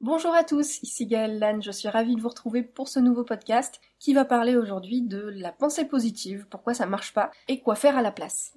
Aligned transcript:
Bonjour 0.00 0.32
à 0.32 0.44
tous, 0.44 0.80
ici 0.84 1.06
Gaëlle 1.06 1.40
Lannes, 1.40 1.60
je 1.60 1.72
suis 1.72 1.88
ravie 1.88 2.14
de 2.14 2.20
vous 2.20 2.28
retrouver 2.28 2.62
pour 2.62 2.86
ce 2.86 3.00
nouveau 3.00 3.24
podcast 3.24 3.80
qui 3.98 4.14
va 4.14 4.24
parler 4.24 4.56
aujourd'hui 4.56 5.02
de 5.02 5.18
la 5.18 5.50
pensée 5.50 5.86
positive, 5.86 6.46
pourquoi 6.48 6.72
ça 6.72 6.86
marche 6.86 7.12
pas 7.12 7.32
et 7.48 7.58
quoi 7.58 7.74
faire 7.74 7.98
à 7.98 8.02
la 8.02 8.12
place. 8.12 8.54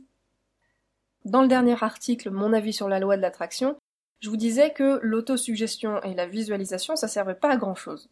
Dans 1.25 1.41
le 1.41 1.47
dernier 1.47 1.83
article, 1.83 2.29
mon 2.29 2.53
avis 2.53 2.73
sur 2.73 2.87
la 2.87 2.99
loi 2.99 3.17
de 3.17 3.23
l'attraction, 3.23 3.75
je 4.19 4.29
vous 4.29 4.37
disais 4.37 4.71
que 4.71 4.99
l'autosuggestion 5.01 5.99
et 6.03 6.13
la 6.13 6.27
visualisation 6.27 6.95
ça 6.95 7.07
servait 7.07 7.33
pas 7.33 7.49
à 7.49 7.57
grand 7.57 7.73
chose. 7.73 8.11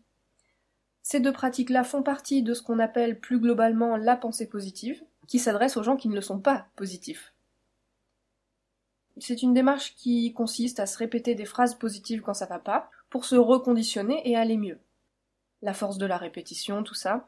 Ces 1.03 1.19
deux 1.19 1.31
pratiques-là 1.31 1.83
font 1.83 2.01
partie 2.01 2.41
de 2.41 2.55
ce 2.55 2.63
qu'on 2.63 2.79
appelle 2.79 3.19
plus 3.19 3.39
globalement 3.39 3.95
la 3.95 4.15
pensée 4.15 4.49
positive, 4.49 5.03
qui 5.27 5.37
s'adresse 5.37 5.77
aux 5.77 5.83
gens 5.83 5.97
qui 5.97 6.09
ne 6.09 6.15
le 6.15 6.21
sont 6.21 6.39
pas 6.39 6.65
positifs. 6.75 7.35
C'est 9.19 9.43
une 9.43 9.53
démarche 9.53 9.95
qui 9.97 10.33
consiste 10.33 10.79
à 10.79 10.87
se 10.87 10.97
répéter 10.97 11.35
des 11.35 11.45
phrases 11.45 11.75
positives 11.75 12.21
quand 12.21 12.33
ça 12.33 12.47
va 12.47 12.57
pas, 12.57 12.89
pour 13.09 13.25
se 13.25 13.35
reconditionner 13.35 14.21
et 14.29 14.35
aller 14.35 14.57
mieux. 14.57 14.79
La 15.61 15.73
force 15.73 15.97
de 15.97 16.05
la 16.05 16.17
répétition, 16.17 16.83
tout 16.83 16.93
ça. 16.93 17.27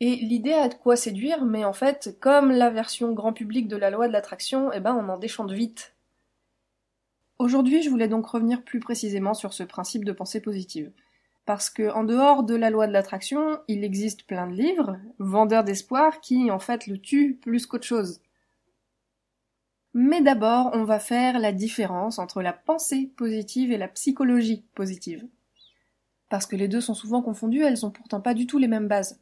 Et 0.00 0.16
l'idée 0.16 0.54
a 0.54 0.68
de 0.68 0.74
quoi 0.74 0.96
séduire, 0.96 1.44
mais 1.44 1.64
en 1.64 1.74
fait, 1.74 2.16
comme 2.20 2.50
la 2.50 2.70
version 2.70 3.12
grand 3.12 3.34
public 3.34 3.68
de 3.68 3.76
la 3.76 3.90
loi 3.90 4.08
de 4.08 4.12
l'attraction, 4.12 4.72
eh 4.72 4.80
ben 4.80 4.94
on 4.94 5.10
en 5.10 5.18
déchante 5.18 5.52
vite. 5.52 5.94
Aujourd'hui, 7.38 7.82
je 7.82 7.90
voulais 7.90 8.08
donc 8.08 8.26
revenir 8.26 8.62
plus 8.62 8.80
précisément 8.80 9.34
sur 9.34 9.52
ce 9.52 9.62
principe 9.62 10.04
de 10.04 10.12
pensée 10.12 10.40
positive. 10.40 10.90
Parce 11.44 11.68
que, 11.68 11.90
en 11.90 12.04
dehors 12.04 12.44
de 12.44 12.54
la 12.54 12.70
loi 12.70 12.86
de 12.86 12.92
l'attraction, 12.92 13.58
il 13.68 13.84
existe 13.84 14.24
plein 14.24 14.46
de 14.46 14.54
livres, 14.54 14.98
vendeurs 15.18 15.64
d'espoir, 15.64 16.20
qui 16.20 16.50
en 16.50 16.58
fait 16.58 16.86
le 16.86 16.98
tuent 16.98 17.34
plus 17.34 17.66
qu'autre 17.66 17.86
chose. 17.86 18.20
Mais 19.92 20.20
d'abord, 20.20 20.70
on 20.72 20.84
va 20.84 21.00
faire 21.00 21.38
la 21.38 21.52
différence 21.52 22.18
entre 22.18 22.42
la 22.42 22.52
pensée 22.52 23.12
positive 23.16 23.72
et 23.72 23.78
la 23.78 23.88
psychologie 23.88 24.64
positive. 24.74 25.26
Parce 26.28 26.46
que 26.46 26.54
les 26.54 26.68
deux 26.68 26.80
sont 26.80 26.94
souvent 26.94 27.22
confondus, 27.22 27.62
elles 27.62 27.84
ont 27.84 27.90
pourtant 27.90 28.20
pas 28.20 28.34
du 28.34 28.46
tout 28.46 28.58
les 28.58 28.68
mêmes 28.68 28.86
bases. 28.86 29.20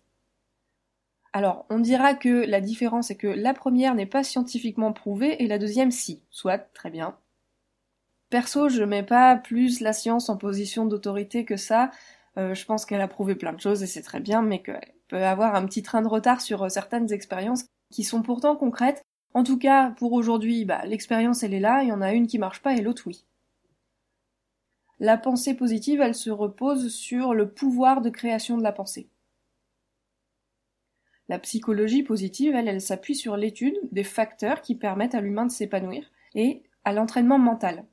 Alors, 1.32 1.66
on 1.70 1.78
dira 1.78 2.14
que 2.14 2.46
la 2.46 2.60
différence 2.60 3.10
est 3.10 3.16
que 3.16 3.26
la 3.26 3.54
première 3.54 3.94
n'est 3.94 4.06
pas 4.06 4.24
scientifiquement 4.24 4.92
prouvée 4.92 5.42
et 5.42 5.46
la 5.46 5.58
deuxième 5.58 5.90
si. 5.90 6.22
Soit, 6.30 6.58
très 6.74 6.90
bien. 6.90 7.16
Perso, 8.30 8.68
je 8.68 8.82
mets 8.82 9.02
pas 9.02 9.36
plus 9.36 9.80
la 9.80 9.94
science 9.94 10.28
en 10.28 10.36
position 10.36 10.84
d'autorité 10.84 11.44
que 11.44 11.56
ça. 11.56 11.90
Euh, 12.36 12.54
je 12.54 12.64
pense 12.66 12.84
qu'elle 12.84 13.00
a 13.00 13.08
prouvé 13.08 13.34
plein 13.34 13.52
de 13.54 13.60
choses 13.60 13.82
et 13.82 13.86
c'est 13.86 14.02
très 14.02 14.20
bien, 14.20 14.42
mais 14.42 14.62
qu'elle 14.62 14.94
peut 15.08 15.24
avoir 15.24 15.54
un 15.54 15.64
petit 15.64 15.82
train 15.82 16.02
de 16.02 16.08
retard 16.08 16.40
sur 16.42 16.64
euh, 16.64 16.68
certaines 16.68 17.10
expériences 17.12 17.64
qui 17.90 18.04
sont 18.04 18.22
pourtant 18.22 18.54
concrètes 18.54 19.02
en 19.34 19.44
tout 19.44 19.58
cas, 19.58 19.90
pour 19.92 20.12
aujourd'hui, 20.12 20.64
bah, 20.64 20.84
l'expérience 20.84 21.42
elle 21.42 21.54
est 21.54 21.60
là, 21.60 21.82
il 21.82 21.88
y 21.88 21.92
en 21.92 22.00
a 22.02 22.12
une 22.12 22.26
qui 22.26 22.38
marche 22.38 22.62
pas 22.62 22.74
et 22.74 22.80
l'autre 22.80 23.04
oui. 23.06 23.24
La 25.00 25.16
pensée 25.16 25.54
positive, 25.54 26.00
elle 26.00 26.14
se 26.14 26.30
repose 26.30 26.92
sur 26.92 27.34
le 27.34 27.48
pouvoir 27.48 28.00
de 28.00 28.10
création 28.10 28.58
de 28.58 28.64
la 28.64 28.72
pensée. 28.72 29.08
La 31.28 31.38
psychologie 31.38 32.02
positive, 32.02 32.54
elle, 32.54 32.68
elle 32.68 32.80
s'appuie 32.80 33.14
sur 33.14 33.36
l'étude 33.36 33.78
des 33.92 34.02
facteurs 34.02 34.62
qui 34.62 34.74
permettent 34.74 35.14
à 35.14 35.20
l'humain 35.20 35.46
de 35.46 35.52
s'épanouir 35.52 36.10
et 36.34 36.62
à 36.84 36.92
l'entraînement 36.92 37.38
mental. 37.38 37.84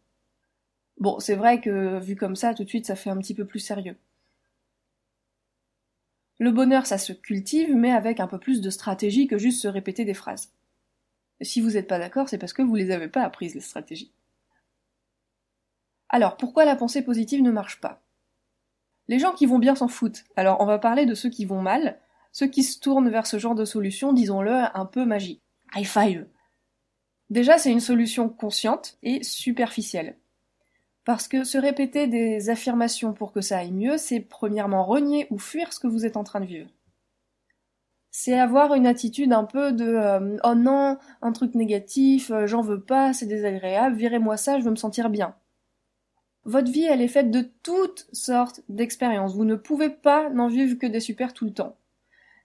Bon, 0.98 1.20
c'est 1.20 1.36
vrai 1.36 1.60
que 1.60 2.00
vu 2.00 2.16
comme 2.16 2.38
ça, 2.38 2.54
tout 2.54 2.64
de 2.64 2.70
suite, 2.70 2.86
ça 2.86 2.96
fait 2.96 3.10
un 3.10 3.18
petit 3.18 3.36
peu 3.36 3.46
plus 3.46 3.60
sérieux. 3.60 3.98
Le 6.40 6.52
bonheur, 6.52 6.86
ça 6.86 6.98
se 6.98 7.14
cultive, 7.14 7.76
mais 7.76 7.92
avec 7.92 8.20
un 8.20 8.28
peu 8.28 8.40
plus 8.40 8.62
de 8.62 8.70
stratégie 8.70 9.28
que 9.28 9.38
juste 9.38 9.62
se 9.62 9.68
répéter 9.68 10.06
des 10.06 10.14
phrases. 10.14 10.55
Si 11.42 11.62
vous 11.62 11.72
n'êtes 11.72 11.88
pas 11.88 12.00
d'accord, 12.00 12.30
c'est 12.30 12.38
parce 12.38 12.54
que 12.54 12.62
vous 12.62 12.76
les 12.76 12.92
avez 12.92 13.08
pas 13.08 13.24
apprises, 13.24 13.56
les 13.56 13.62
stratégies. 13.62 14.14
Alors, 16.10 16.38
pourquoi 16.38 16.66
la 16.66 16.76
pensée 16.76 17.04
positive 17.04 17.42
ne 17.42 17.52
marche 17.52 17.82
pas? 17.82 18.02
Les 19.08 19.20
gens 19.20 19.34
qui 19.34 19.46
vont 19.46 19.60
bien 19.60 19.76
s'en 19.76 19.88
foutent. 19.88 20.24
Alors, 20.36 20.62
on 20.62 20.66
va 20.66 20.80
parler 20.80 21.06
de 21.06 21.14
ceux 21.14 21.30
qui 21.30 21.46
vont 21.46 21.62
mal, 21.62 22.00
ceux 22.32 22.48
qui 22.48 22.64
se 22.64 22.80
tournent 22.80 23.10
vers 23.10 23.28
ce 23.28 23.40
genre 23.40 23.56
de 23.56 23.66
solution, 23.66 24.14
disons-le, 24.14 24.54
un 24.74 24.86
peu 24.86 25.06
magique. 25.06 25.42
High 25.76 25.86
five 25.86 26.28
Déjà, 27.30 27.58
c'est 27.58 27.72
une 27.72 27.80
solution 27.80 28.30
consciente 28.30 28.98
et 29.04 29.24
superficielle. 29.24 30.18
Parce 31.06 31.28
que 31.28 31.44
se 31.44 31.58
répéter 31.58 32.08
des 32.08 32.50
affirmations 32.50 33.14
pour 33.14 33.32
que 33.32 33.42
ça 33.42 33.60
aille 33.60 33.72
mieux, 33.72 33.98
c'est 33.98 34.20
premièrement 34.20 34.84
renier 34.84 35.28
ou 35.30 35.38
fuir 35.38 35.74
ce 35.74 35.80
que 35.80 35.88
vous 35.88 36.06
êtes 36.06 36.18
en 36.18 36.24
train 36.24 36.40
de 36.40 36.46
vivre 36.46 36.70
c'est 38.18 38.40
avoir 38.40 38.76
une 38.76 38.88
attitude 38.88 39.34
un 39.34 39.44
peu 39.44 39.74
de 39.74 39.84
euh, 39.84 40.38
oh 40.46 40.56
non, 40.56 40.98
un 41.22 41.32
truc 41.34 41.54
négatif, 41.54 42.32
euh, 42.32 42.48
j'en 42.48 42.62
veux 42.62 42.80
pas, 42.80 43.12
c'est 43.12 43.26
désagréable, 43.26 43.98
virez-moi 43.98 44.38
ça, 44.38 44.58
je 44.58 44.64
veux 44.64 44.72
me 44.72 44.78
sentir 44.78 45.10
bien. 45.10 45.36
Votre 46.46 46.72
vie, 46.72 46.86
elle 46.86 47.02
est 47.02 47.10
faite 47.10 47.30
de 47.30 47.42
toutes 47.62 48.08
sortes 48.14 48.62
d'expériences. 48.70 49.36
Vous 49.36 49.44
ne 49.44 49.56
pouvez 49.56 49.90
pas 49.90 50.30
n'en 50.30 50.48
vivre 50.48 50.78
que 50.78 50.88
des 50.88 51.02
super 51.02 51.34
tout 51.34 51.44
le 51.44 51.54
temps. 51.54 51.76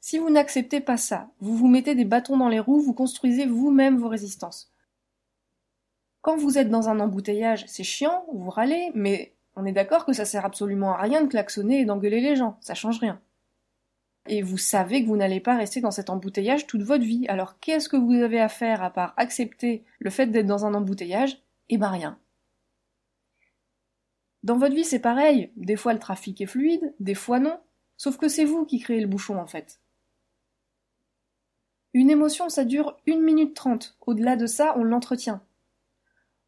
Si 0.00 0.18
vous 0.18 0.28
n'acceptez 0.28 0.80
pas 0.80 0.96
ça, 0.96 1.28
vous 1.38 1.56
vous 1.56 1.68
mettez 1.68 1.94
des 1.94 2.04
bâtons 2.04 2.36
dans 2.36 2.48
les 2.48 2.58
roues, 2.58 2.80
vous 2.80 2.94
construisez 2.94 3.46
vous-même 3.46 3.96
vos 3.96 4.08
résistances. 4.08 4.72
Quand 6.20 6.36
vous 6.36 6.58
êtes 6.58 6.70
dans 6.70 6.88
un 6.88 6.98
embouteillage, 6.98 7.64
c'est 7.68 7.84
chiant, 7.84 8.24
vous 8.32 8.50
râlez, 8.50 8.90
mais 8.96 9.36
on 9.54 9.64
est 9.64 9.72
d'accord 9.72 10.04
que 10.04 10.14
ça 10.14 10.24
sert 10.24 10.44
absolument 10.44 10.94
à 10.94 11.02
rien 11.02 11.22
de 11.22 11.28
klaxonner 11.28 11.78
et 11.78 11.84
d'engueuler 11.84 12.20
les 12.20 12.34
gens, 12.34 12.58
ça 12.60 12.74
change 12.74 12.98
rien 12.98 13.20
et 14.26 14.42
vous 14.42 14.58
savez 14.58 15.02
que 15.02 15.08
vous 15.08 15.16
n'allez 15.16 15.40
pas 15.40 15.56
rester 15.56 15.80
dans 15.80 15.90
cet 15.90 16.10
embouteillage 16.10 16.66
toute 16.66 16.82
votre 16.82 17.04
vie. 17.04 17.26
Alors 17.28 17.58
qu'est-ce 17.58 17.88
que 17.88 17.96
vous 17.96 18.12
avez 18.12 18.40
à 18.40 18.48
faire 18.48 18.82
à 18.82 18.90
part 18.90 19.14
accepter 19.16 19.84
le 19.98 20.10
fait 20.10 20.26
d'être 20.26 20.46
dans 20.46 20.66
un 20.66 20.74
embouteillage? 20.74 21.42
Eh 21.68 21.78
ben 21.78 21.88
rien. 21.88 22.18
Dans 24.42 24.56
votre 24.56 24.74
vie, 24.74 24.84
c'est 24.84 25.00
pareil. 25.00 25.50
Des 25.56 25.76
fois, 25.76 25.92
le 25.92 25.98
trafic 25.98 26.40
est 26.40 26.46
fluide, 26.46 26.94
des 26.98 27.14
fois 27.14 27.40
non. 27.40 27.58
Sauf 27.96 28.16
que 28.16 28.28
c'est 28.28 28.46
vous 28.46 28.64
qui 28.64 28.78
créez 28.78 29.00
le 29.00 29.06
bouchon, 29.06 29.38
en 29.38 29.46
fait. 29.46 29.80
Une 31.92 32.08
émotion, 32.08 32.48
ça 32.48 32.64
dure 32.64 32.96
une 33.06 33.22
minute 33.22 33.54
trente. 33.54 33.96
Au-delà 34.00 34.36
de 34.36 34.46
ça, 34.46 34.74
on 34.78 34.84
l'entretient. 34.84 35.42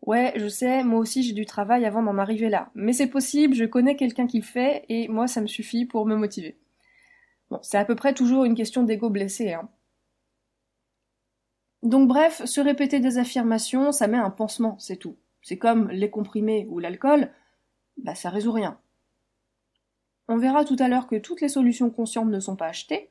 Ouais, 0.02 0.32
je 0.36 0.48
sais, 0.48 0.82
moi 0.82 0.98
aussi 0.98 1.22
j'ai 1.22 1.32
du 1.32 1.46
travail 1.46 1.84
avant 1.84 2.02
d'en 2.02 2.18
arriver 2.18 2.48
là. 2.48 2.70
Mais 2.74 2.92
c'est 2.92 3.06
possible, 3.06 3.54
je 3.54 3.64
connais 3.64 3.94
quelqu'un 3.94 4.26
qui 4.26 4.38
le 4.38 4.44
fait, 4.44 4.84
et 4.88 5.06
moi 5.08 5.28
ça 5.28 5.40
me 5.40 5.46
suffit 5.46 5.84
pour 5.86 6.06
me 6.06 6.16
motiver. 6.16 6.58
C'est 7.62 7.78
à 7.78 7.84
peu 7.84 7.94
près 7.94 8.14
toujours 8.14 8.44
une 8.44 8.54
question 8.54 8.82
d'ego 8.82 9.10
blessé. 9.10 9.52
Hein. 9.52 9.68
Donc 11.82 12.08
bref, 12.08 12.44
se 12.44 12.60
répéter 12.60 13.00
des 13.00 13.18
affirmations, 13.18 13.92
ça 13.92 14.06
met 14.06 14.18
un 14.18 14.30
pansement, 14.30 14.78
c'est 14.78 14.96
tout. 14.96 15.16
C'est 15.42 15.58
comme 15.58 15.90
les 15.90 16.10
comprimés 16.10 16.66
ou 16.70 16.78
l'alcool, 16.78 17.30
bah 17.96 18.14
ça 18.14 18.30
résout 18.30 18.52
rien. 18.52 18.78
On 20.28 20.36
verra 20.36 20.64
tout 20.64 20.76
à 20.78 20.88
l'heure 20.88 21.08
que 21.08 21.16
toutes 21.16 21.40
les 21.40 21.48
solutions 21.48 21.90
conscientes 21.90 22.30
ne 22.30 22.40
sont 22.40 22.56
pas 22.56 22.68
achetées. 22.68 23.10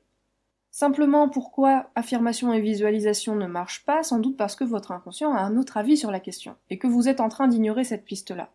Simplement 0.71 1.27
pourquoi 1.27 1.91
affirmation 1.95 2.53
et 2.53 2.61
visualisation 2.61 3.35
ne 3.35 3.45
marchent 3.45 3.83
pas, 3.83 4.03
sans 4.03 4.19
doute 4.19 4.37
parce 4.37 4.55
que 4.55 4.63
votre 4.63 4.93
inconscient 4.93 5.33
a 5.33 5.41
un 5.41 5.57
autre 5.57 5.75
avis 5.75 5.97
sur 5.97 6.11
la 6.11 6.21
question, 6.21 6.55
et 6.69 6.77
que 6.77 6.87
vous 6.87 7.09
êtes 7.09 7.19
en 7.19 7.27
train 7.27 7.49
d'ignorer 7.49 7.83
cette 7.83 8.05
piste-là. 8.05 8.49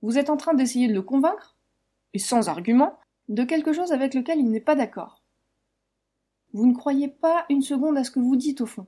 Vous 0.00 0.16
êtes 0.16 0.30
en 0.30 0.36
train 0.36 0.54
d'essayer 0.54 0.86
de 0.86 0.94
le 0.94 1.02
convaincre, 1.02 1.56
et 2.12 2.20
sans 2.20 2.48
argument, 2.48 2.96
de 3.28 3.44
quelque 3.44 3.72
chose 3.72 3.92
avec 3.92 4.14
lequel 4.14 4.38
il 4.38 4.50
n'est 4.50 4.60
pas 4.60 4.74
d'accord. 4.74 5.22
Vous 6.52 6.66
ne 6.66 6.74
croyez 6.74 7.08
pas 7.08 7.46
une 7.48 7.62
seconde 7.62 7.98
à 7.98 8.04
ce 8.04 8.10
que 8.10 8.20
vous 8.20 8.36
dites 8.36 8.60
au 8.60 8.66
fond. 8.66 8.86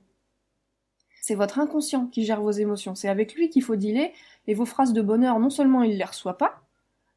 C'est 1.21 1.35
votre 1.35 1.59
inconscient 1.59 2.07
qui 2.07 2.23
gère 2.23 2.41
vos 2.41 2.51
émotions, 2.51 2.95
c'est 2.95 3.09
avec 3.09 3.35
lui 3.35 3.49
qu'il 3.49 3.63
faut 3.63 3.75
dealer, 3.75 4.13
et 4.47 4.53
vos 4.53 4.65
phrases 4.65 4.93
de 4.93 5.01
bonheur, 5.01 5.39
non 5.39 5.49
seulement 5.49 5.83
il 5.83 5.97
les 5.97 6.05
reçoit 6.05 6.37
pas, 6.37 6.61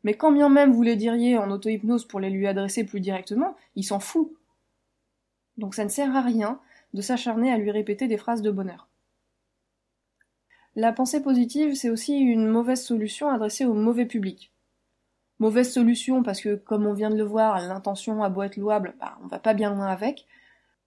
mais 0.02 0.14
quand 0.14 0.32
bien 0.32 0.48
même 0.48 0.72
vous 0.72 0.82
les 0.82 0.96
diriez 0.96 1.38
en 1.38 1.50
auto-hypnose 1.50 2.06
pour 2.06 2.20
les 2.20 2.30
lui 2.30 2.46
adresser 2.46 2.84
plus 2.84 3.00
directement, 3.00 3.56
il 3.76 3.84
s'en 3.84 4.00
fout. 4.00 4.32
Donc 5.58 5.74
ça 5.74 5.84
ne 5.84 5.90
sert 5.90 6.16
à 6.16 6.22
rien 6.22 6.60
de 6.94 7.02
s'acharner 7.02 7.52
à 7.52 7.58
lui 7.58 7.70
répéter 7.70 8.08
des 8.08 8.16
phrases 8.16 8.42
de 8.42 8.50
bonheur. 8.50 8.88
La 10.76 10.92
pensée 10.92 11.22
positive, 11.22 11.74
c'est 11.74 11.90
aussi 11.90 12.16
une 12.16 12.46
mauvaise 12.46 12.82
solution 12.82 13.28
adressée 13.28 13.64
au 13.64 13.74
mauvais 13.74 14.06
public. 14.06 14.52
Mauvaise 15.40 15.72
solution 15.72 16.22
parce 16.22 16.42
que, 16.42 16.54
comme 16.54 16.86
on 16.86 16.92
vient 16.92 17.08
de 17.08 17.16
le 17.16 17.24
voir, 17.24 17.58
l'intention 17.66 18.22
a 18.22 18.28
beau 18.28 18.42
être 18.42 18.58
louable, 18.58 18.94
bah, 19.00 19.18
on 19.24 19.26
va 19.26 19.38
pas 19.38 19.54
bien 19.54 19.74
loin 19.74 19.86
avec. 19.86 20.26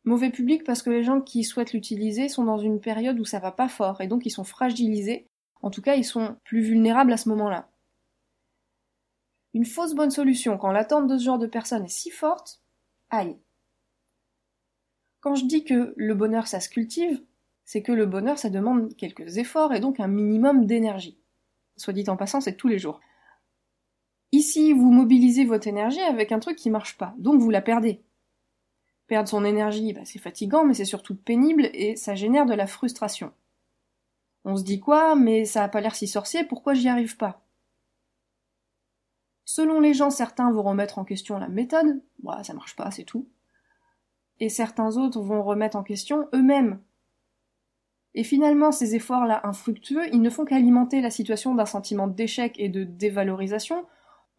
Mauvais 0.06 0.30
public 0.30 0.64
parce 0.64 0.84
que 0.84 0.92
les 0.92 1.04
gens 1.04 1.22
qui 1.22 1.44
souhaitent 1.44 1.74
l'utiliser 1.74 2.30
sont 2.30 2.44
dans 2.44 2.60
une 2.60 2.80
période 2.80 3.20
où 3.20 3.26
ça 3.26 3.40
va 3.40 3.52
pas 3.52 3.68
fort 3.68 4.00
et 4.00 4.08
donc 4.08 4.28
ils 4.28 4.32
sont 4.32 4.44
fragilisés. 4.44 5.28
En 5.62 5.72
tout 5.72 5.82
cas, 5.82 5.96
ils 5.96 6.06
sont 6.06 6.38
plus 6.44 6.62
vulnérables 6.62 7.12
à 7.12 7.18
ce 7.18 7.30
moment-là. 7.30 7.68
Une 9.56 9.66
fausse 9.66 9.96
bonne 9.96 10.12
solution 10.12 10.58
quand 10.60 10.72
l'attente 10.72 11.08
de 11.08 11.18
ce 11.18 11.24
genre 11.24 11.40
de 11.40 11.48
personne 11.48 11.86
est 11.86 11.88
si 11.88 12.12
forte, 12.12 12.62
aïe. 13.10 13.40
Quand 15.20 15.34
je 15.34 15.46
dis 15.46 15.64
que 15.64 15.96
le 15.98 16.14
bonheur 16.14 16.46
ça 16.48 16.60
se 16.60 16.70
cultive, 16.70 17.24
c'est 17.66 17.82
que 17.82 17.92
le 17.92 18.06
bonheur 18.06 18.38
ça 18.38 18.52
demande 18.52 18.96
quelques 18.98 19.38
efforts 19.38 19.74
et 19.74 19.80
donc 19.80 20.00
un 20.00 20.08
minimum 20.08 20.68
d'énergie. 20.68 21.18
Soit 21.76 21.94
dit 21.94 22.08
en 22.08 22.18
passant, 22.18 22.42
c'est 22.42 22.58
tous 22.58 22.68
les 22.68 22.78
jours. 22.78 23.00
Ici, 24.44 24.74
vous 24.74 24.92
mobilisez 24.92 25.46
votre 25.46 25.70
énergie 25.70 26.02
avec 26.02 26.34
un 26.34 26.40
truc 26.40 26.58
qui 26.58 26.70
marche 26.70 26.98
pas, 26.98 27.16
donc 27.18 27.40
vous 27.40 27.50
la 27.50 27.62
perdez. 27.62 28.02
Perdre 29.08 29.30
son 29.30 29.46
énergie, 29.46 29.94
bah, 29.94 30.02
c'est 30.04 30.20
fatigant, 30.20 30.66
mais 30.66 30.74
c'est 30.74 30.84
surtout 30.84 31.16
pénible 31.16 31.70
et 31.74 31.96
ça 31.96 32.14
génère 32.14 32.46
de 32.46 32.54
la 32.54 32.68
frustration. 32.68 33.32
On 34.44 34.58
se 34.58 34.64
dit 34.64 34.82
quoi, 34.82 35.16
mais 35.16 35.46
ça 35.46 35.64
a 35.64 35.70
pas 35.70 35.80
l'air 35.80 35.96
si 35.96 36.08
sorcier, 36.10 36.44
pourquoi 36.44 36.74
j'y 36.74 36.90
arrive 36.90 37.16
pas? 37.16 37.46
Selon 39.46 39.80
les 39.80 39.94
gens, 39.94 40.10
certains 40.10 40.52
vont 40.52 40.64
remettre 40.64 41.00
en 41.00 41.06
question 41.06 41.38
la 41.38 41.48
méthode, 41.48 42.02
bah, 42.22 42.44
ça 42.44 42.54
marche 42.54 42.76
pas, 42.76 42.92
c'est 42.92 43.06
tout. 43.06 43.30
Et 44.42 44.50
certains 44.50 44.98
autres 44.98 45.22
vont 45.22 45.42
remettre 45.42 45.78
en 45.78 45.84
question 45.84 46.28
eux-mêmes. 46.34 46.82
Et 48.14 48.26
finalement, 48.26 48.74
ces 48.74 48.94
efforts-là 48.94 49.40
infructueux, 49.46 50.14
ils 50.14 50.22
ne 50.22 50.30
font 50.30 50.44
qu'alimenter 50.44 51.00
la 51.00 51.12
situation 51.12 51.56
d'un 51.56 51.66
sentiment 51.66 52.08
d'échec 52.08 52.60
et 52.60 52.68
de 52.68 52.84
dévalorisation, 52.84 53.86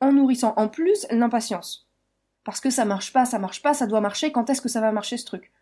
en 0.04 0.12
nourrissant 0.12 0.54
en 0.56 0.68
plus 0.68 1.06
l'impatience. 1.10 1.88
Parce 2.44 2.60
que 2.60 2.70
ça 2.70 2.84
marche 2.84 3.12
pas, 3.12 3.24
ça 3.24 3.38
marche 3.38 3.62
pas, 3.62 3.74
ça 3.74 3.86
doit 3.86 4.00
marcher, 4.00 4.32
quand 4.32 4.50
est-ce 4.50 4.60
que 4.60 4.68
ça 4.68 4.80
va 4.80 4.92
marcher 4.92 5.16
ce 5.16 5.24
truc? 5.24 5.52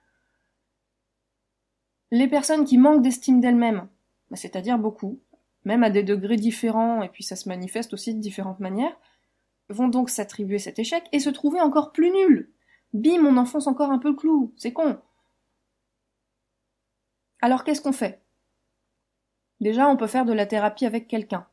Les 2.10 2.28
personnes 2.28 2.64
qui 2.64 2.76
manquent 2.76 3.02
d'estime 3.02 3.40
d'elles-mêmes, 3.40 3.88
bah, 4.30 4.36
c'est-à-dire 4.36 4.78
beaucoup, 4.78 5.20
même 5.64 5.84
à 5.84 5.90
des 5.90 6.02
degrés 6.02 6.36
différents, 6.36 7.02
et 7.02 7.08
puis 7.08 7.22
ça 7.22 7.36
se 7.36 7.48
manifeste 7.48 7.94
aussi 7.94 8.14
de 8.14 8.20
différentes 8.20 8.60
manières, 8.60 8.96
vont 9.68 9.88
donc 9.88 10.10
s'attribuer 10.10 10.58
cet 10.58 10.78
échec 10.78 11.04
et 11.12 11.20
se 11.20 11.30
trouver 11.30 11.60
encore 11.60 11.92
plus 11.92 12.10
nuls. 12.10 12.52
Bim, 12.92 13.24
on 13.24 13.36
enfonce 13.36 13.66
encore 13.66 13.90
un 13.90 13.98
peu 13.98 14.08
le 14.08 14.16
clou, 14.16 14.52
c'est 14.56 14.72
con. 14.72 15.00
Alors 17.40 17.64
qu'est-ce 17.64 17.80
qu'on 17.80 17.92
fait? 17.92 18.20
Déjà, 19.60 19.88
on 19.88 19.96
peut 19.96 20.08
faire 20.08 20.24
de 20.24 20.32
la 20.32 20.46
thérapie 20.46 20.86
avec 20.86 21.08
quelqu'un. 21.08 21.46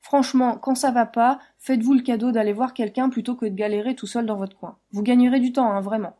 Franchement, 0.00 0.56
quand 0.56 0.74
ça 0.74 0.90
va 0.90 1.06
pas, 1.06 1.38
faites-vous 1.58 1.94
le 1.94 2.02
cadeau 2.02 2.32
d'aller 2.32 2.52
voir 2.52 2.72
quelqu'un 2.72 3.08
plutôt 3.10 3.34
que 3.34 3.46
de 3.46 3.54
galérer 3.54 3.94
tout 3.94 4.06
seul 4.06 4.26
dans 4.26 4.36
votre 4.36 4.56
coin. 4.56 4.78
Vous 4.92 5.02
gagnerez 5.02 5.40
du 5.40 5.52
temps, 5.52 5.70
hein, 5.70 5.80
vraiment. 5.80 6.16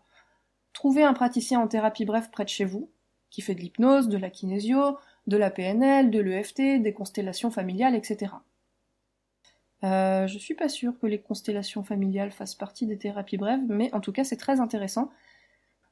Trouvez 0.73 1.05
un 1.05 1.15
praticien 1.15 1.61
en 1.61 1.69
thérapie 1.69 2.05
bref 2.05 2.31
près 2.31 2.45
de 2.45 2.49
chez 2.49 2.65
vous, 2.65 2.91
qui 3.31 3.41
fait 3.41 3.55
de 3.55 3.61
l'hypnose, 3.61 4.09
de 4.09 4.19
la 4.19 4.31
kinésio, 4.31 4.99
de 5.27 5.37
la 5.37 5.51
PNL, 5.51 6.11
de 6.11 6.21
l'EFT, 6.21 6.83
des 6.83 6.93
constellations 6.93 7.51
familiales, 7.51 7.95
etc. 7.95 8.33
Euh, 9.85 10.27
je 10.27 10.39
suis 10.39 10.55
pas 10.55 10.69
sûre 10.69 10.99
que 11.01 11.07
les 11.07 11.21
constellations 11.21 11.85
familiales 11.85 12.33
fassent 12.33 12.55
partie 12.55 12.87
des 12.87 12.99
thérapies 12.99 13.37
brèves, 13.37 13.65
mais 13.69 13.93
en 13.95 14.01
tout 14.01 14.13
cas 14.13 14.25
c'est 14.25 14.37
très 14.37 14.61
intéressant. 14.61 15.11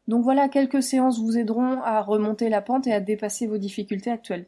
Donc 0.08 0.22
voilà, 0.22 0.48
quelques 0.48 0.82
séances 0.82 1.20
vous 1.20 1.38
aideront 1.38 1.82
à 1.82 2.00
remonter 2.00 2.48
la 2.48 2.62
pente 2.62 2.86
et 2.86 2.92
à 2.92 3.00
dépasser 3.00 3.46
vos 3.46 3.58
difficultés 3.58 4.10
actuelles. 4.10 4.46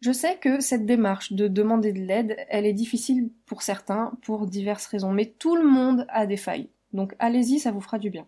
Je 0.00 0.12
sais 0.12 0.36
que 0.36 0.60
cette 0.60 0.84
démarche 0.84 1.32
de 1.32 1.48
demander 1.48 1.92
de 1.92 2.00
l'aide, 2.00 2.36
elle 2.48 2.66
est 2.66 2.74
difficile 2.74 3.30
pour 3.46 3.62
certains, 3.62 4.12
pour 4.22 4.46
diverses 4.46 4.86
raisons, 4.86 5.12
mais 5.12 5.26
tout 5.26 5.56
le 5.56 5.66
monde 5.66 6.06
a 6.10 6.26
des 6.26 6.36
failles. 6.36 6.68
Donc 6.92 7.14
allez-y, 7.18 7.58
ça 7.58 7.72
vous 7.72 7.80
fera 7.80 7.98
du 7.98 8.10
bien. 8.10 8.26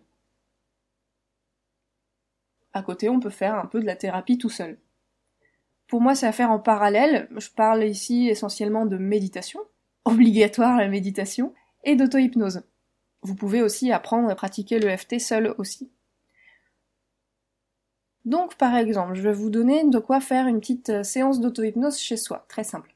À 2.73 2.83
côté, 2.83 3.09
on 3.09 3.19
peut 3.19 3.29
faire 3.29 3.55
un 3.55 3.65
peu 3.65 3.79
de 3.79 3.85
la 3.85 3.95
thérapie 3.95 4.37
tout 4.37 4.49
seul. 4.49 4.79
Pour 5.87 6.01
moi, 6.01 6.13
c'est 6.13 6.27
à 6.27 6.31
faire 6.31 6.51
en 6.51 6.59
parallèle. 6.59 7.27
Je 7.35 7.49
parle 7.49 7.83
ici 7.83 8.27
essentiellement 8.27 8.85
de 8.85 8.97
méditation, 8.97 9.59
obligatoire 10.05 10.77
la 10.77 10.87
méditation, 10.87 11.53
et 11.83 11.95
d'auto-hypnose. 11.95 12.63
Vous 13.21 13.35
pouvez 13.35 13.61
aussi 13.61 13.91
apprendre 13.91 14.29
à 14.29 14.35
pratiquer 14.35 14.79
l'EFT 14.79 15.19
seul 15.19 15.55
aussi. 15.57 15.91
Donc 18.25 18.55
par 18.55 18.75
exemple, 18.75 19.15
je 19.15 19.21
vais 19.21 19.33
vous 19.33 19.49
donner 19.49 19.83
de 19.85 19.99
quoi 19.99 20.19
faire 20.19 20.47
une 20.47 20.59
petite 20.59 20.89
euh, 20.89 21.03
séance 21.03 21.39
d'auto-hypnose 21.39 21.97
chez 21.97 22.17
soi, 22.17 22.45
très 22.47 22.63
simple. 22.63 22.95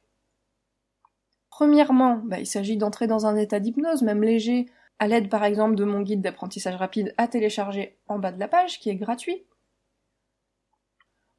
Premièrement, 1.50 2.22
bah, 2.26 2.40
il 2.40 2.48
s'agit 2.48 2.78
d'entrer 2.78 3.08
dans 3.08 3.26
un 3.26 3.36
état 3.36 3.60
d'hypnose, 3.60 4.02
même 4.02 4.24
léger, 4.24 4.66
à 5.00 5.08
l'aide 5.08 5.30
par 5.30 5.44
exemple 5.44 5.76
de 5.76 5.84
mon 5.84 6.02
guide 6.02 6.22
d'apprentissage 6.22 6.76
rapide 6.76 7.14
à 7.18 7.28
télécharger 7.28 7.98
en 8.08 8.20
bas 8.20 8.32
de 8.32 8.40
la 8.40 8.48
page, 8.48 8.80
qui 8.80 8.90
est 8.90 8.96
gratuit. 8.96 9.44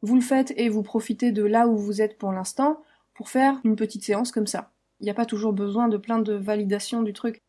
Vous 0.02 0.14
le 0.14 0.20
faites 0.20 0.52
et 0.56 0.68
vous 0.68 0.82
profitez 0.82 1.32
de 1.32 1.42
là 1.42 1.66
où 1.66 1.76
vous 1.76 2.02
êtes 2.02 2.18
pour 2.18 2.30
l'instant 2.32 2.82
pour 3.14 3.28
faire 3.28 3.60
une 3.64 3.76
petite 3.76 4.04
séance 4.04 4.32
comme 4.32 4.46
ça. 4.46 4.70
Il 5.00 5.04
n'y 5.04 5.10
a 5.10 5.14
pas 5.14 5.26
toujours 5.26 5.52
besoin 5.52 5.88
de 5.88 5.96
plein 5.96 6.18
de 6.18 6.34
validation 6.34 7.02
du 7.02 7.12
truc. 7.12 7.40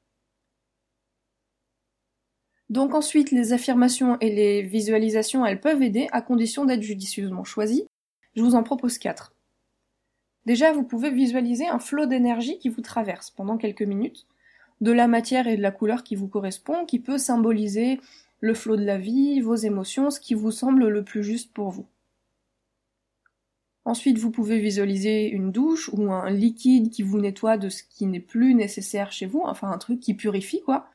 Donc 2.69 2.93
ensuite, 2.95 3.31
les 3.31 3.53
affirmations 3.53 4.17
et 4.19 4.33
les 4.33 4.61
visualisations, 4.61 5.45
elles 5.45 5.59
peuvent 5.59 5.83
aider 5.83 6.07
à 6.11 6.21
condition 6.21 6.65
d'être 6.65 6.81
judicieusement 6.81 7.43
choisies. 7.43 7.85
Je 8.35 8.41
vous 8.41 8.55
en 8.55 8.63
propose 8.63 8.97
quatre. 8.97 9.33
Déjà, 10.45 10.71
vous 10.71 10.83
pouvez 10.83 11.11
visualiser 11.11 11.67
un 11.67 11.79
flot 11.79 12.05
d'énergie 12.05 12.59
qui 12.59 12.69
vous 12.69 12.81
traverse 12.81 13.31
pendant 13.31 13.57
quelques 13.57 13.81
minutes, 13.81 14.25
de 14.81 14.91
la 14.91 15.07
matière 15.07 15.47
et 15.47 15.57
de 15.57 15.61
la 15.61 15.71
couleur 15.71 16.03
qui 16.03 16.15
vous 16.15 16.27
correspond, 16.27 16.85
qui 16.85 16.99
peut 16.99 17.17
symboliser 17.17 17.99
le 18.41 18.53
flot 18.53 18.75
de 18.75 18.83
la 18.83 18.97
vie, 18.97 19.41
vos 19.41 19.55
émotions, 19.55 20.11
ce 20.11 20.19
qui 20.19 20.33
vous 20.33 20.51
semble 20.51 20.87
le 20.87 21.03
plus 21.03 21.23
juste 21.23 21.51
pour 21.53 21.69
vous. 21.71 21.87
Ensuite, 23.85 24.17
vous 24.17 24.31
pouvez 24.31 24.59
visualiser 24.59 25.29
une 25.29 25.51
douche 25.51 25.89
ou 25.93 26.11
un 26.11 26.29
liquide 26.31 26.89
qui 26.89 27.03
vous 27.03 27.19
nettoie 27.19 27.57
de 27.57 27.69
ce 27.69 27.83
qui 27.83 28.07
n'est 28.07 28.19
plus 28.19 28.55
nécessaire 28.55 29.11
chez 29.11 29.27
vous, 29.27 29.41
enfin 29.45 29.71
un 29.71 29.77
truc 29.77 29.99
qui 29.99 30.15
purifie 30.15 30.61
quoi. 30.61 30.89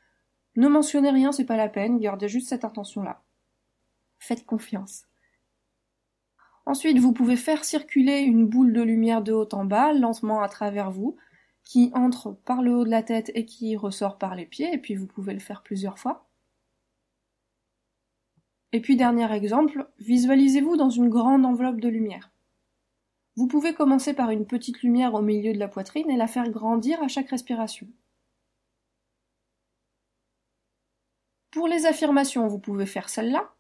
Ne 0.57 0.69
mentionnez 0.69 1.11
rien, 1.11 1.33
c'est 1.33 1.45
pas 1.45 1.57
la 1.57 1.69
peine, 1.69 1.99
gardez 1.99 2.29
juste 2.29 2.49
cette 2.49 2.65
intention-là. 2.65 3.23
Faites 4.19 4.45
confiance. 4.45 5.05
Ensuite, 6.67 6.99
vous 6.99 7.13
pouvez 7.13 7.37
faire 7.37 7.65
circuler 7.65 8.21
une 8.21 8.47
boule 8.47 8.73
de 8.73 8.83
lumière 8.83 9.23
de 9.23 9.33
haut 9.33 9.49
en 9.53 9.65
bas, 9.65 9.93
lentement 9.93 10.41
à 10.41 10.49
travers 10.49 10.91
vous, 10.91 11.17
qui 11.65 11.91
entre 11.95 12.33
par 12.33 12.63
le 12.63 12.75
haut 12.75 12.85
de 12.85 12.91
la 12.91 13.03
tête 13.03 13.31
et 13.35 13.45
qui 13.45 13.77
ressort 13.77 14.19
par 14.19 14.35
les 14.35 14.47
pieds, 14.47 14.73
et 14.73 14.79
puis 14.79 14.95
vous 14.95 15.07
pouvez 15.07 15.33
le 15.33 15.41
faire 15.41 15.63
plusieurs 15.63 15.99
fois. 15.99 16.29
Et 18.73 18.81
puis 18.81 18.97
dernier 18.97 19.33
exemple, 19.33 19.89
visualisez-vous 19.99 20.77
dans 20.77 20.91
une 20.91 21.09
grande 21.09 21.45
enveloppe 21.45 21.81
de 21.81 21.89
lumière. 21.89 22.31
Vous 23.37 23.47
pouvez 23.47 23.75
commencer 23.75 24.15
par 24.15 24.31
une 24.31 24.47
petite 24.47 24.83
lumière 24.83 25.15
au 25.15 25.23
milieu 25.23 25.53
de 25.53 25.59
la 25.59 25.69
poitrine 25.69 26.11
et 26.11 26.17
la 26.17 26.27
faire 26.27 26.51
grandir 26.51 27.03
à 27.03 27.09
chaque 27.09 27.31
respiration. 27.31 27.89
Pour 31.51 31.67
les 31.67 31.87
affirmations, 31.87 32.47
vous 32.47 32.59
pouvez 32.59 32.87
faire 32.87 33.09
celle-là. 33.09 33.53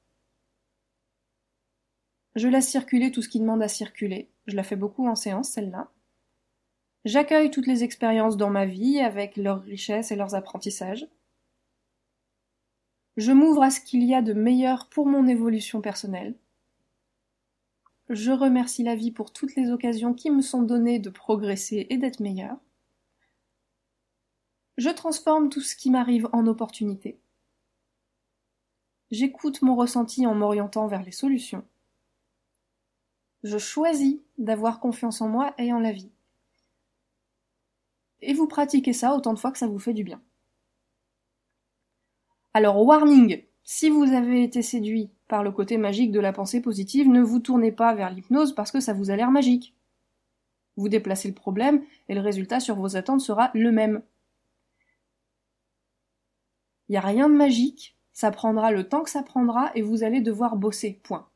Je 2.36 2.46
laisse 2.46 2.68
circuler 2.68 3.10
tout 3.10 3.22
ce 3.22 3.28
qui 3.28 3.40
demande 3.40 3.62
à 3.62 3.68
circuler. 3.68 4.30
Je 4.46 4.54
la 4.54 4.62
fais 4.62 4.76
beaucoup 4.76 5.08
en 5.08 5.16
séance, 5.16 5.50
celle-là. 5.50 5.90
J'accueille 7.04 7.50
toutes 7.50 7.66
les 7.66 7.82
expériences 7.82 8.36
dans 8.36 8.50
ma 8.50 8.66
vie 8.66 9.00
avec 9.00 9.36
leurs 9.36 9.62
richesses 9.62 10.12
et 10.12 10.16
leurs 10.16 10.34
apprentissages. 10.34 11.08
Je 13.16 13.32
m'ouvre 13.32 13.62
à 13.62 13.70
ce 13.70 13.80
qu'il 13.80 14.04
y 14.04 14.14
a 14.14 14.22
de 14.22 14.34
meilleur 14.34 14.88
pour 14.88 15.06
mon 15.06 15.26
évolution 15.26 15.80
personnelle. 15.80 16.36
Je 18.08 18.30
remercie 18.30 18.84
la 18.84 18.94
vie 18.94 19.10
pour 19.10 19.32
toutes 19.32 19.56
les 19.56 19.70
occasions 19.70 20.14
qui 20.14 20.30
me 20.30 20.42
sont 20.42 20.62
données 20.62 20.98
de 20.98 21.10
progresser 21.10 21.86
et 21.90 21.96
d'être 21.96 22.20
meilleur. 22.20 22.56
Je 24.76 24.90
transforme 24.90 25.48
tout 25.48 25.60
ce 25.60 25.76
qui 25.76 25.90
m'arrive 25.90 26.28
en 26.32 26.46
opportunité. 26.46 27.18
J'écoute 29.10 29.62
mon 29.62 29.74
ressenti 29.74 30.26
en 30.26 30.34
m'orientant 30.34 30.86
vers 30.86 31.02
les 31.02 31.10
solutions. 31.10 31.64
Je 33.42 33.58
choisis 33.58 34.18
d'avoir 34.38 34.78
confiance 34.78 35.20
en 35.20 35.28
moi 35.28 35.54
et 35.58 35.72
en 35.72 35.80
la 35.80 35.92
vie. 35.92 36.10
Et 38.22 38.34
vous 38.34 38.46
pratiquez 38.46 38.92
ça 38.92 39.14
autant 39.14 39.32
de 39.32 39.38
fois 39.38 39.50
que 39.50 39.58
ça 39.58 39.66
vous 39.66 39.78
fait 39.78 39.94
du 39.94 40.04
bien. 40.04 40.20
Alors, 42.52 42.84
warning, 42.84 43.42
si 43.64 43.88
vous 43.88 44.12
avez 44.12 44.42
été 44.42 44.62
séduit 44.62 45.10
par 45.26 45.42
le 45.42 45.52
côté 45.52 45.76
magique 45.76 46.12
de 46.12 46.20
la 46.20 46.32
pensée 46.32 46.60
positive, 46.60 47.08
ne 47.08 47.22
vous 47.22 47.40
tournez 47.40 47.72
pas 47.72 47.94
vers 47.94 48.10
l'hypnose 48.10 48.54
parce 48.54 48.70
que 48.70 48.80
ça 48.80 48.92
vous 48.92 49.10
a 49.10 49.16
l'air 49.16 49.30
magique. 49.30 49.74
Vous 50.76 50.88
déplacez 50.88 51.28
le 51.28 51.34
problème 51.34 51.84
et 52.08 52.14
le 52.14 52.20
résultat 52.20 52.60
sur 52.60 52.76
vos 52.76 52.96
attentes 52.96 53.20
sera 53.20 53.50
le 53.54 53.72
même. 53.72 54.02
Il 56.88 56.92
n'y 56.92 56.98
a 56.98 57.02
rien 57.02 57.28
de 57.28 57.34
magique, 57.34 57.96
ça 58.12 58.30
prendra 58.30 58.70
le 58.70 58.88
temps 58.88 59.02
que 59.02 59.10
ça 59.10 59.22
prendra 59.22 59.70
et 59.74 59.82
vous 59.82 60.04
allez 60.04 60.20
devoir 60.20 60.56
bosser, 60.56 61.00
point. 61.02 61.26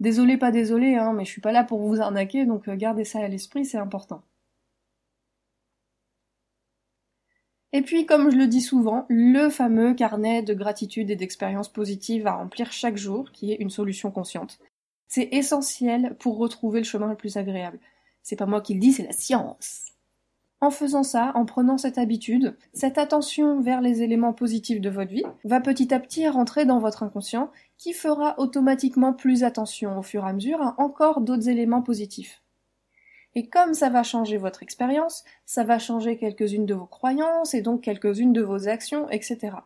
Désolé, 0.00 0.36
pas 0.36 0.50
désolé, 0.50 0.94
hein, 0.96 1.12
mais 1.14 1.24
je 1.24 1.30
suis 1.30 1.40
pas 1.40 1.52
là 1.52 1.64
pour 1.64 1.80
vous 1.80 2.00
arnaquer, 2.00 2.44
donc 2.44 2.68
euh, 2.68 2.76
gardez 2.76 3.04
ça 3.04 3.20
à 3.20 3.28
l'esprit, 3.28 3.64
c'est 3.64 3.78
important. 3.78 4.22
Et 7.72 7.82
puis, 7.82 8.06
comme 8.06 8.30
je 8.30 8.36
le 8.36 8.46
dis 8.46 8.60
souvent, 8.60 9.06
le 9.08 9.50
fameux 9.50 9.94
carnet 9.94 10.42
de 10.42 10.54
gratitude 10.54 11.10
et 11.10 11.16
d'expériences 11.16 11.68
positives 11.68 12.26
à 12.26 12.34
remplir 12.34 12.72
chaque 12.72 12.96
jour, 12.96 13.32
qui 13.32 13.52
est 13.52 13.56
une 13.56 13.70
solution 13.70 14.10
consciente. 14.10 14.58
C'est 15.08 15.28
essentiel 15.32 16.16
pour 16.18 16.38
retrouver 16.38 16.80
le 16.80 16.86
chemin 16.86 17.08
le 17.08 17.16
plus 17.16 17.36
agréable. 17.36 17.78
C'est 18.22 18.36
pas 18.36 18.46
moi 18.46 18.60
qui 18.60 18.74
le 18.74 18.80
dis, 18.80 18.92
c'est 18.92 19.02
la 19.04 19.12
science. 19.12 19.92
En 20.66 20.72
faisant 20.72 21.04
ça, 21.04 21.30
en 21.36 21.44
prenant 21.44 21.78
cette 21.78 21.96
habitude, 21.96 22.56
cette 22.72 22.98
attention 22.98 23.60
vers 23.60 23.80
les 23.80 24.02
éléments 24.02 24.32
positifs 24.32 24.80
de 24.80 24.90
votre 24.90 25.12
vie 25.12 25.22
va 25.44 25.60
petit 25.60 25.94
à 25.94 26.00
petit 26.00 26.28
rentrer 26.28 26.64
dans 26.64 26.80
votre 26.80 27.04
inconscient 27.04 27.52
qui 27.78 27.92
fera 27.92 28.34
automatiquement 28.40 29.12
plus 29.12 29.44
attention 29.44 29.96
au 29.96 30.02
fur 30.02 30.24
et 30.24 30.28
à 30.28 30.32
mesure 30.32 30.60
à 30.60 30.74
encore 30.78 31.20
d'autres 31.20 31.48
éléments 31.48 31.82
positifs. 31.82 32.42
Et 33.36 33.48
comme 33.48 33.74
ça 33.74 33.90
va 33.90 34.02
changer 34.02 34.38
votre 34.38 34.64
expérience, 34.64 35.22
ça 35.44 35.62
va 35.62 35.78
changer 35.78 36.18
quelques-unes 36.18 36.66
de 36.66 36.74
vos 36.74 36.86
croyances 36.86 37.54
et 37.54 37.62
donc 37.62 37.82
quelques-unes 37.82 38.32
de 38.32 38.42
vos 38.42 38.66
actions, 38.66 39.08
etc. 39.10 39.58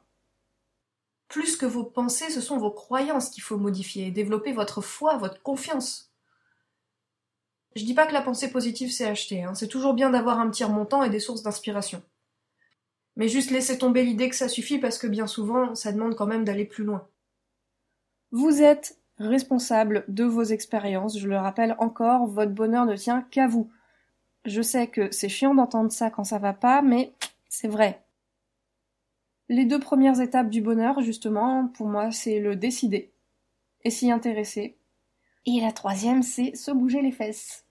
Plus 1.29 1.57
que 1.57 1.65
vos 1.65 1.85
pensées, 1.85 2.29
ce 2.29 2.43
sont 2.43 2.59
vos 2.59 2.73
croyances 2.73 3.31
qu'il 3.31 3.43
faut 3.43 3.57
modifier, 3.57 4.11
développer 4.11 4.53
votre 4.53 4.83
foi, 4.83 5.17
votre 5.17 5.43
confiance. 5.43 6.10
Je 7.77 7.85
dis 7.85 7.95
pas 7.95 8.07
que 8.07 8.13
la 8.13 8.23
pensée 8.23 8.51
positive 8.51 8.91
c'est 8.91 9.07
acheté, 9.07 9.45
hein. 9.45 9.55
c'est 9.55 9.69
toujours 9.69 9.95
bien 9.95 10.11
d'avoir 10.11 10.41
un 10.41 10.51
petit 10.51 10.65
remontant 10.65 11.05
et 11.05 11.11
des 11.11 11.21
sources 11.21 11.43
d'inspiration. 11.43 12.03
Mais 13.17 13.29
juste 13.29 13.51
laisser 13.51 13.79
tomber 13.79 14.03
l'idée 14.03 14.29
que 14.29 14.37
ça 14.37 14.49
suffit 14.49 14.79
parce 14.79 14.99
que 14.99 15.07
bien 15.07 15.27
souvent, 15.27 15.75
ça 15.75 15.93
demande 15.93 16.17
quand 16.17 16.27
même 16.27 16.45
d'aller 16.45 16.65
plus 16.65 16.85
loin. 16.85 17.07
Vous 18.33 18.63
êtes 18.63 18.99
responsable 19.19 20.05
de 20.09 20.25
vos 20.25 20.43
expériences, 20.43 21.19
je 21.19 21.29
le 21.29 21.37
rappelle 21.37 21.77
encore, 21.79 22.27
votre 22.27 22.53
bonheur 22.53 22.87
ne 22.87 22.97
tient 22.97 23.23
qu'à 23.23 23.47
vous. 23.47 23.71
Je 24.47 24.63
sais 24.63 24.87
que 24.87 25.11
c'est 25.13 25.29
chiant 25.29 25.55
d'entendre 25.55 25.93
ça 25.93 26.11
quand 26.11 26.25
ça 26.25 26.39
va 26.39 26.55
pas, 26.55 26.81
mais 26.81 27.13
c'est 27.49 27.69
vrai. 27.69 28.03
Les 29.49 29.65
deux 29.65 29.81
premières 29.81 30.21
étapes 30.21 30.49
du 30.49 30.63
bonheur, 30.63 31.01
justement, 31.03 31.67
pour 31.67 31.89
moi, 31.89 32.13
c'est 32.13 32.39
le 32.39 32.57
décider 32.57 33.11
et 33.85 33.91
s'y 33.91 34.11
intéresser. 34.11 34.77
Et 35.47 35.61
la 35.61 35.73
troisième, 35.73 36.23
c'est 36.23 36.55
se 36.55 36.71
bouger 36.71 37.03
les 37.03 37.13
fesses. 37.13 37.65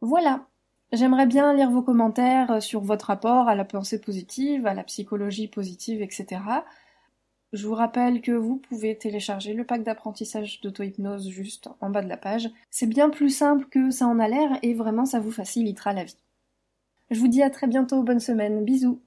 Voilà. 0.00 0.46
J'aimerais 0.92 1.26
bien 1.26 1.54
lire 1.54 1.70
vos 1.70 1.82
commentaires 1.82 2.62
sur 2.62 2.80
votre 2.80 3.06
rapport 3.06 3.48
à 3.48 3.54
la 3.54 3.64
pensée 3.64 4.00
positive, 4.00 4.66
à 4.66 4.74
la 4.74 4.84
psychologie 4.84 5.48
positive, 5.48 6.02
etc. 6.02 6.40
Je 7.52 7.66
vous 7.66 7.74
rappelle 7.74 8.20
que 8.20 8.32
vous 8.32 8.56
pouvez 8.56 8.98
télécharger 8.98 9.54
le 9.54 9.64
pack 9.64 9.82
d'apprentissage 9.84 10.60
d'auto-hypnose 10.60 11.28
juste 11.30 11.68
en 11.80 11.88
bas 11.90 12.02
de 12.02 12.08
la 12.08 12.16
page. 12.16 12.50
C'est 12.70 12.86
bien 12.86 13.10
plus 13.10 13.30
simple 13.30 13.66
que 13.66 13.90
ça 13.90 14.06
en 14.06 14.18
a 14.18 14.28
l'air 14.28 14.58
et 14.62 14.74
vraiment 14.74 15.06
ça 15.06 15.20
vous 15.20 15.30
facilitera 15.30 15.92
la 15.92 16.04
vie. 16.04 16.18
Je 17.10 17.20
vous 17.20 17.28
dis 17.28 17.42
à 17.42 17.50
très 17.50 17.66
bientôt, 17.66 18.02
bonne 18.02 18.20
semaine, 18.20 18.64
bisous 18.64 19.00